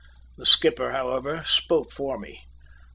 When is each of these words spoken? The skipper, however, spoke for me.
The 0.35 0.47
skipper, 0.47 0.93
however, 0.93 1.43
spoke 1.45 1.91
for 1.91 2.17
me. 2.17 2.47